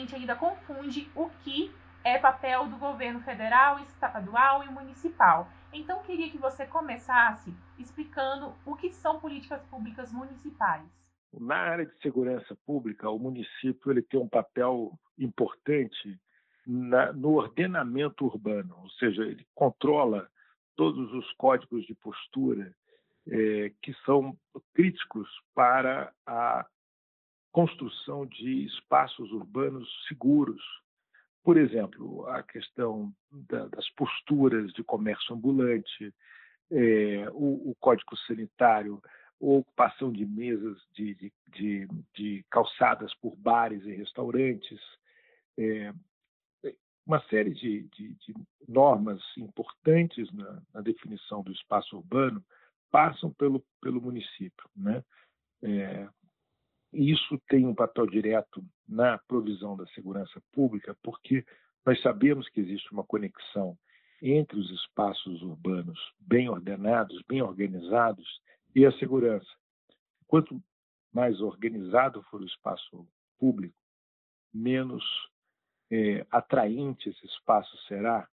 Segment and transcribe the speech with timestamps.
[0.00, 1.70] gente ainda confunde o que
[2.02, 5.48] é papel do governo federal, estadual e municipal.
[5.72, 10.82] Então, queria que você começasse explicando o que são políticas públicas municipais.
[11.32, 16.18] Na área de segurança pública, o município ele tem um papel importante
[16.66, 20.28] na, no ordenamento urbano, ou seja, ele controla
[20.74, 22.74] todos os códigos de postura
[23.28, 24.36] é, que são
[24.74, 26.66] críticos para a
[27.52, 30.62] construção de espaços urbanos seguros.
[31.42, 36.14] Por exemplo, a questão da, das posturas de comércio ambulante,
[36.70, 39.02] é, o, o, código sanitário,
[39.40, 44.78] ocupação de mesas de, de, de, de calçadas por bares e restaurantes,
[45.58, 45.92] é,
[47.06, 47.88] uma série de,
[48.68, 52.44] normas importantes na, na, definição do espaço urbano
[52.90, 54.70] passam pelo, pelo município.
[54.76, 55.02] Né?
[55.62, 56.08] É,
[56.92, 61.44] isso tem um papel direto na provisão da segurança pública, porque
[61.84, 63.78] nós sabemos que existe uma conexão
[64.22, 68.26] entre os espaços urbanos bem ordenados, bem organizados
[68.74, 69.48] e a segurança.
[70.26, 70.60] Quanto
[71.12, 73.74] mais organizado for o espaço público,
[74.52, 75.04] menos
[75.90, 78.28] é, atraente esse espaço será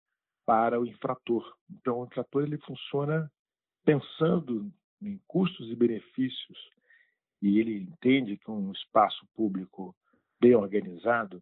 [0.45, 1.55] para o infrator.
[1.69, 3.31] Então, o infrator ele funciona
[3.83, 6.57] pensando em custos e benefícios
[7.41, 9.95] e ele entende que um espaço público
[10.39, 11.41] bem organizado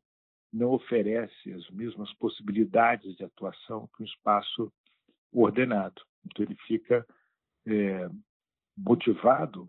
[0.51, 4.71] não oferece as mesmas possibilidades de atuação que um espaço
[5.31, 6.01] ordenado.
[6.25, 7.05] Então ele fica
[7.67, 8.09] é,
[8.77, 9.67] motivado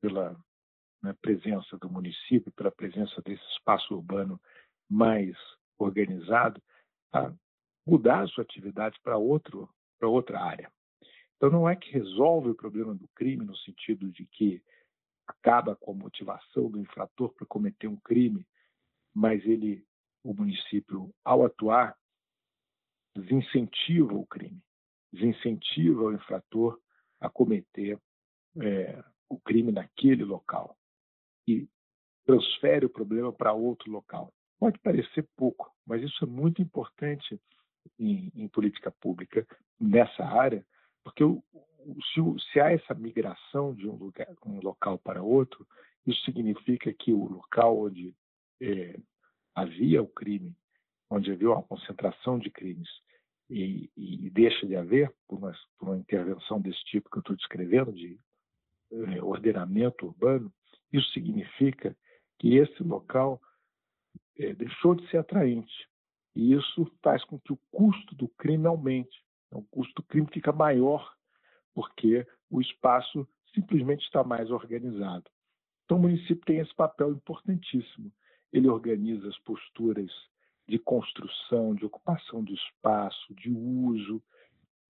[0.00, 0.38] pela
[1.02, 4.40] né, presença do município, pela presença desse espaço urbano
[4.88, 5.36] mais
[5.78, 6.62] organizado,
[7.12, 7.32] a
[7.86, 10.70] mudar a sua atividade para outro para outra área.
[11.36, 14.62] Então não é que resolve o problema do crime no sentido de que
[15.26, 18.46] acaba com a motivação do infrator para cometer um crime,
[19.14, 19.84] mas ele,
[20.22, 21.96] o município, ao atuar,
[23.14, 24.62] desincentiva o crime,
[25.12, 26.78] desincentiva o infrator
[27.20, 27.98] a cometer
[28.60, 30.76] é, o crime naquele local
[31.48, 31.68] e
[32.24, 34.32] transfere o problema para outro local.
[34.58, 37.40] Pode parecer pouco, mas isso é muito importante
[37.98, 39.46] em, em política pública
[39.78, 40.66] nessa área,
[41.04, 41.42] porque o,
[42.12, 45.66] se, se há essa migração de um, lugar, um local para outro,
[46.06, 48.14] isso significa que o local onde
[48.60, 48.98] é,
[49.54, 50.54] havia o crime,
[51.10, 52.88] onde havia uma concentração de crimes,
[53.48, 57.36] e, e deixa de haver, por uma, por uma, intervenção desse tipo que eu estou
[57.36, 58.18] descrevendo, de
[58.90, 60.52] é, ordenamento urbano,
[60.92, 61.96] isso significa
[62.38, 63.40] que esse local
[64.38, 65.88] é, deixou de ser atraente.
[66.34, 69.24] E isso faz com que o custo do crime aumente.
[69.46, 71.15] Então, o custo do crime fica maior
[71.76, 75.30] porque o espaço simplesmente está mais organizado.
[75.84, 78.10] Então, o município tem esse papel importantíssimo.
[78.50, 80.10] Ele organiza as posturas
[80.66, 84.22] de construção, de ocupação do espaço, de uso.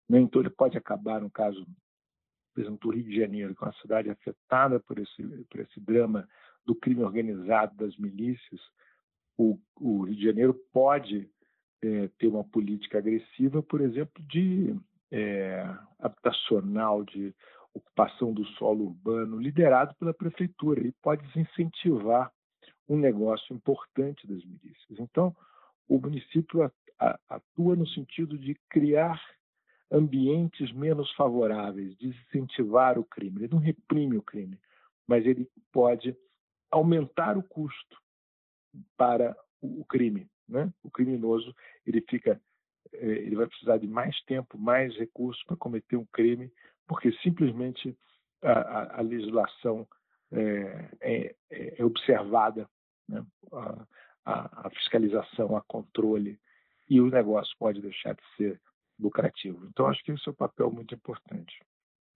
[0.08, 0.20] Né?
[0.20, 1.66] Então, ele pode acabar, no caso,
[2.54, 5.80] por exemplo, do Rio de Janeiro, que é uma cidade afetada por esse, por esse
[5.80, 6.28] drama
[6.64, 8.60] do crime organizado das milícias.
[9.36, 11.28] O, o Rio de Janeiro pode
[11.82, 14.72] é, ter uma política agressiva, por exemplo, de
[15.10, 15.64] é,
[15.98, 17.34] habitacional, de
[17.74, 22.32] ocupação do solo urbano, liderado pela prefeitura, e pode desincentivar
[22.88, 24.98] um negócio importante das milícias.
[24.98, 25.34] Então,
[25.88, 26.70] o município
[27.28, 29.20] atua no sentido de criar
[29.90, 33.40] ambientes menos favoráveis, de incentivar o crime.
[33.40, 34.58] Ele não reprime o crime,
[35.06, 36.16] mas ele pode
[36.70, 37.96] aumentar o custo
[38.96, 40.28] para o crime.
[40.48, 40.72] Né?
[40.82, 41.54] O criminoso
[41.86, 42.40] ele fica
[43.00, 46.50] ele vai precisar de mais tempo, mais recursos para cometer um crime,
[46.86, 47.96] porque simplesmente
[48.42, 49.86] a, a, a legislação
[50.32, 51.34] é, é,
[51.78, 52.68] é observada,
[53.08, 53.24] né?
[54.24, 56.38] a, a, fiscalização, a controle,
[56.88, 58.60] e o negócio pode deixar de ser
[58.98, 59.66] lucrativo.
[59.66, 61.60] Então, acho que esse é um papel muito importante.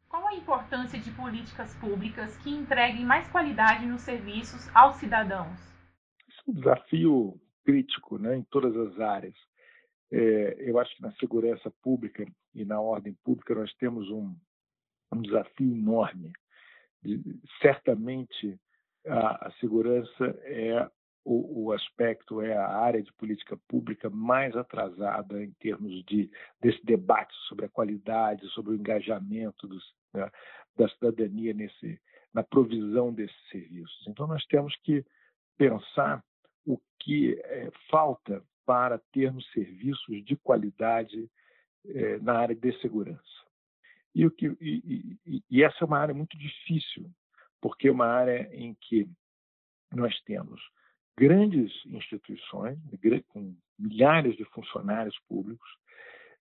[0.09, 5.57] Qual a importância de políticas públicas que entreguem mais qualidade nos serviços aos cidadãos?
[6.29, 9.35] Esse é um desafio crítico né, em todas as áreas.
[10.13, 14.35] É, eu acho que na segurança pública e na ordem pública nós temos um,
[15.13, 16.33] um desafio enorme.
[17.61, 18.59] certamente
[19.07, 20.91] a, a, segurança é
[21.25, 26.31] o, o, aspecto, é a área de política pública mais atrasada em termos de,
[26.61, 29.85] desse debate sobre a qualidade, sobre o engajamento dos,
[30.77, 32.01] da cidadania nesse,
[32.33, 34.07] na provisão desses serviços.
[34.09, 35.05] Então, nós temos que
[35.59, 36.25] pensar
[36.67, 41.29] o que é, falta para termos serviços de qualidade
[41.87, 43.21] é, na área de segurança.
[44.15, 47.11] E, o que, e, e, e essa é uma área muito difícil,
[47.61, 49.11] porque é uma área em que
[49.93, 50.63] nós temos
[51.19, 52.79] grandes instituições,
[53.27, 55.69] com milhares de funcionários públicos,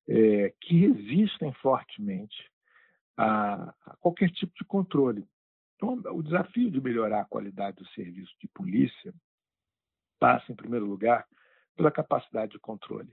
[0.08, 2.48] é, que resistem fortemente
[3.18, 5.28] a, a, qualquer tipo de controle.
[5.78, 9.16] Então, o desafio de melhorar a qualidade do serviço de polícia
[10.20, 11.26] passa, em primeiro lugar,
[11.80, 13.10] pela capacidade de controle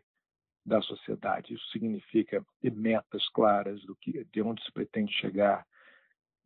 [0.64, 1.54] da sociedade.
[1.54, 5.64] Isso significa ter metas claras do que, de onde se pretende chegar,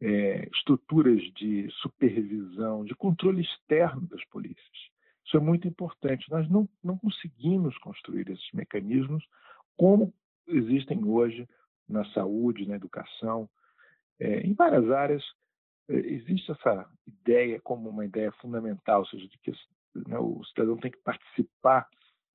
[0.02, 4.90] é, estruturas de supervisão, de controle externo das polícias.
[5.24, 6.30] Isso é muito importante.
[6.30, 9.24] Nós não, não conseguimos construir esses mecanismos
[9.74, 10.12] como
[10.46, 11.48] existem hoje
[11.88, 13.48] na saúde, na educação,
[14.18, 15.24] é, em várias áreas.
[15.88, 19.52] É, existe essa ideia como uma ideia fundamental, ou seja, de que
[20.06, 21.88] né, o cidadão tem que participar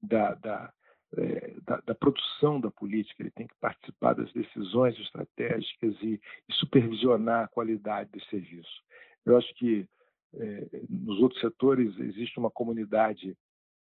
[0.05, 0.73] da, da,
[1.17, 6.53] é, da, da, produção da política, ele tem que participar das decisões estratégicas e, e
[6.53, 8.83] supervisionar a qualidade do serviço.
[9.25, 9.87] Eu acho que
[10.33, 13.35] é, nos outros setores existe uma comunidade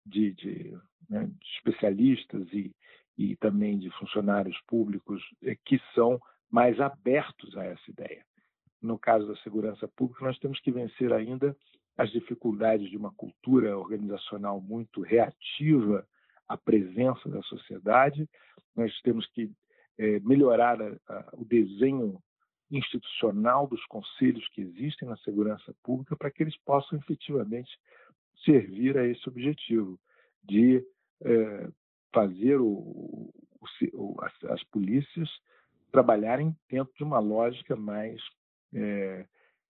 [0.05, 0.77] de, de,
[1.09, 2.73] né, de especialistas e,
[3.17, 6.19] e também de funcionários públicos é, que são
[6.49, 8.23] mais abertos a essa ideia.
[8.81, 11.55] No caso da segurança pública, nós temos que vencer ainda
[11.97, 16.05] as dificuldades de uma cultura organizacional muito reativa
[16.47, 18.29] à presença da sociedade.
[18.75, 19.51] Nós temos que
[19.97, 22.21] é, melhorar a, a, o desenho
[22.71, 27.69] institucional dos conselhos que existem na segurança pública para que eles possam efetivamente
[28.43, 29.99] servir a esse objetivo
[30.43, 30.83] de
[31.23, 31.69] é,
[32.13, 33.31] fazer o,
[33.93, 35.29] o, as, as, polícias
[35.91, 38.21] trabalharem dentro de uma lógica mais
[38.73, 39.25] é,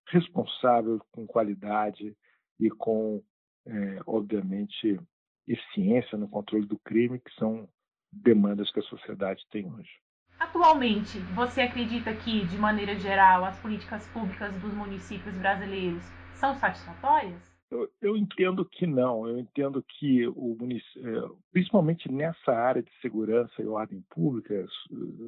[0.08, 2.16] responsável, com qualidade
[2.60, 3.22] e com,
[3.66, 5.00] é, obviamente,
[5.48, 7.68] eficiência no controle do crime, que são
[8.12, 9.92] demandas que a sociedade tem hoje.
[10.40, 16.04] Atualmente, você acredita que, de maneira geral, as políticas públicas dos municípios brasileiros
[16.34, 17.56] são satisfatórias?
[17.72, 19.28] Eu, eu entendo que não.
[19.28, 24.66] Eu entendo que, o é, principalmente nessa área de segurança e ordem pública,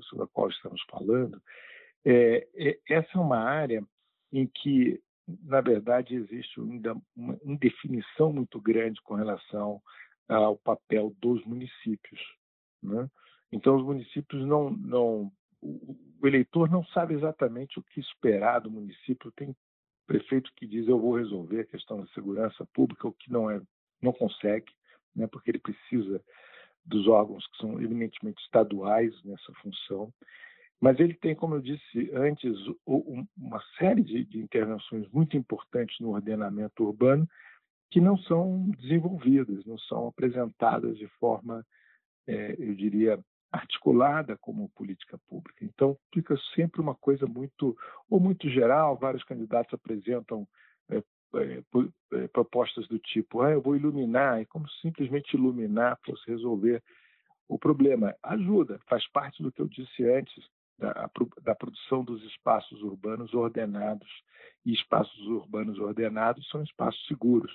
[0.04, 1.42] sobre a qual estamos falando,
[2.06, 3.84] é, é, essa é uma área
[4.32, 5.02] em que,
[5.44, 9.82] na verdade, existe ainda uma indefinição muito grande com relação
[10.28, 12.22] ao papel dos municípios.
[12.82, 13.10] Né?
[13.52, 15.32] Então, os municípios não, não.
[15.62, 19.32] O eleitor não sabe exatamente o que esperar do município.
[19.32, 19.56] Tem
[20.06, 23.62] prefeito que diz eu vou resolver a questão da segurança pública, o que não é,
[24.02, 24.72] não consegue,
[25.16, 26.24] né, porque ele precisa
[26.86, 30.14] dos órgãos que são eminentemente estaduais nessa função.
[30.80, 36.12] Mas ele tem, como eu disse antes, uma série de, de intervenções muito importantes no
[36.12, 37.28] ordenamento urbano
[37.90, 41.66] que não são desenvolvidas, não são apresentadas de forma,
[42.28, 43.20] é, eu diria,
[43.52, 45.64] articulada como política pública.
[45.64, 47.78] Então, fica sempre uma coisa muito,
[48.10, 50.48] ou muito geral, vários candidatos apresentam
[50.90, 51.64] é, é,
[52.14, 56.84] é, propostas do tipo, ah, eu vou iluminar, e como simplesmente iluminar fosse resolver
[57.48, 58.14] o problema.
[58.22, 60.46] Ajuda, faz parte do que eu disse antes,
[60.78, 61.10] da,
[61.42, 64.10] da produção dos espaços urbanos ordenados.
[64.66, 67.52] E espaços urbanos ordenados são espaços seguros.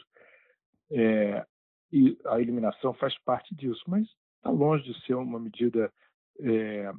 [0.93, 1.47] É,
[1.93, 4.07] e a eliminação faz parte disso, mas
[4.37, 5.93] está longe de ser uma medida
[6.41, 6.93] é,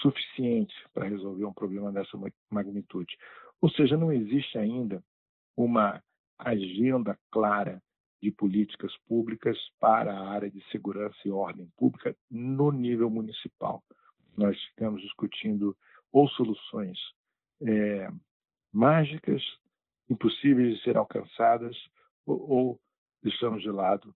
[0.00, 2.18] suficiente para resolver um problema dessa
[2.50, 3.16] magnitude.
[3.60, 5.02] Ou seja, não existe ainda
[5.56, 6.02] uma
[6.38, 7.82] agenda clara
[8.20, 13.82] de políticas públicas para a área de segurança e ordem pública no nível municipal.
[14.36, 15.76] Nós estamos discutindo
[16.12, 16.98] ou soluções
[17.62, 18.08] é,
[18.72, 19.42] mágicas,
[20.08, 21.76] impossíveis de ser alcançadas,
[22.26, 22.80] ou, ou
[23.22, 24.14] deixamos de lado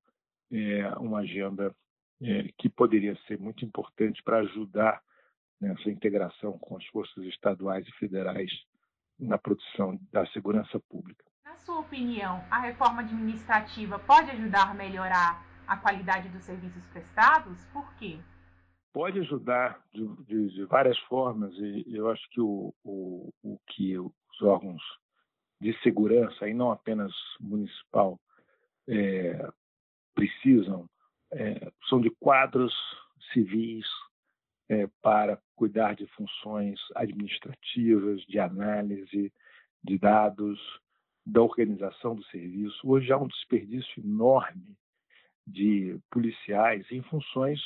[0.53, 1.75] é, uma agenda
[2.23, 5.03] é, que poderia ser muito importante para ajudar
[5.61, 8.51] nessa integração com as forças estaduais e federais
[9.19, 11.25] na produção da segurança pública.
[11.45, 17.65] Na sua opinião, a reforma administrativa pode ajudar a melhorar a qualidade dos serviços prestados?
[17.73, 18.19] Por quê?
[18.93, 23.99] Pode ajudar de, de, de várias formas e eu acho que o, o, o que
[23.99, 24.83] os órgãos
[25.61, 28.21] de segurança, e não apenas municipal,
[28.89, 29.49] é,
[30.15, 30.89] precisam
[31.33, 32.75] é, são de quadros
[33.33, 33.87] civis
[34.69, 39.33] é, para cuidar de funções administrativas, de análise
[39.83, 40.59] de dados,
[41.25, 42.79] da organização do serviço.
[42.85, 44.77] Hoje há um desperdício enorme
[45.47, 47.61] de policiais em funções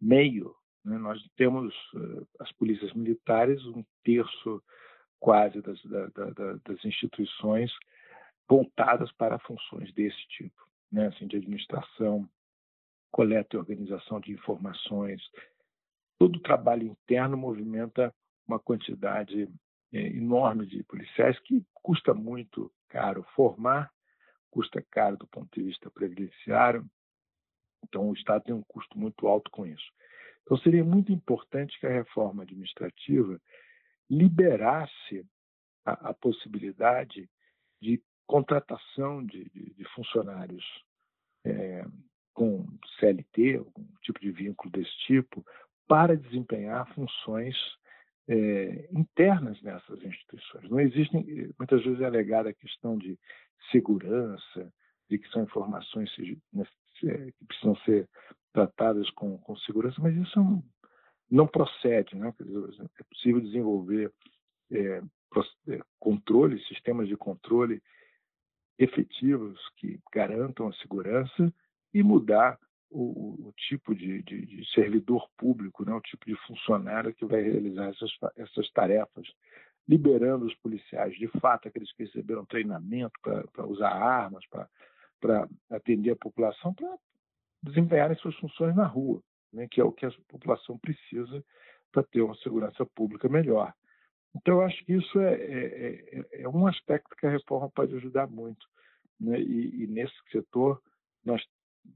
[0.00, 0.54] meio.
[0.84, 0.98] Né?
[0.98, 4.62] Nós temos uh, as polícias militares, um terço
[5.18, 7.70] quase das, da, da, das instituições
[8.50, 11.06] voltadas para funções desse tipo, né?
[11.06, 12.28] assim, de administração,
[13.12, 15.22] coleta e organização de informações.
[16.18, 18.12] Todo o trabalho interno movimenta
[18.44, 19.48] uma quantidade
[19.92, 23.88] é, enorme de policiais que custa muito caro formar,
[24.50, 26.84] custa caro do ponto de vista previdenciário,
[27.84, 29.92] então o Estado tem um custo muito alto com isso.
[30.42, 33.40] Então seria muito importante que a reforma administrativa
[34.10, 35.24] liberasse
[35.84, 37.30] a, a possibilidade
[37.80, 40.64] de contratação de, de, de funcionários
[41.44, 41.84] é,
[42.32, 42.64] com
[43.00, 45.44] CLT, algum tipo de vínculo desse tipo,
[45.88, 47.56] para desempenhar funções
[48.28, 50.70] é, internas nessas instituições.
[50.70, 53.18] Não existem, muitas vezes é alegada a questão de
[53.72, 54.72] segurança,
[55.08, 56.08] de que são informações
[56.52, 56.64] né,
[57.02, 58.08] que precisam ser
[58.52, 60.62] tratadas com, com segurança, mas isso não,
[61.28, 62.14] não procede.
[62.14, 62.32] Né?
[62.96, 64.12] É possível desenvolver
[64.70, 65.02] é,
[65.68, 67.82] é, controle, sistemas de controle
[68.80, 71.52] efetivos que garantam a segurança
[71.92, 72.58] e mudar
[72.90, 77.42] o, o tipo de, de, de, servidor público, né, o tipo de funcionário que vai
[77.42, 79.26] realizar essas, essas tarefas,
[79.86, 86.16] liberando os policiais, de fato, aqueles que receberam treinamento para usar armas, para atender a
[86.16, 86.96] população, para
[87.62, 89.22] desempenharem suas funções na rua,
[89.52, 91.44] né, que é o que a população precisa
[91.92, 93.74] para ter uma segurança pública melhor.
[94.34, 97.94] Então, eu acho que isso é, é, é, é um aspecto que a reforma pode
[97.96, 98.66] ajudar muito.
[99.20, 99.40] Né?
[99.40, 100.80] E, e, nesse setor,
[101.24, 101.44] nós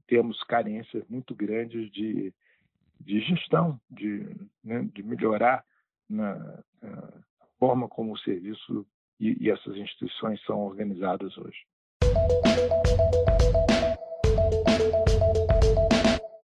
[0.07, 2.33] temos carências muito grandes de,
[2.99, 4.27] de gestão, de,
[4.63, 5.63] né, de melhorar
[6.09, 7.13] na, na,
[7.57, 8.85] forma como o serviço
[9.19, 11.65] e, e essas instituições são organizadas hoje.